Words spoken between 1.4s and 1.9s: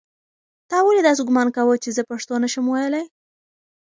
کاوه چې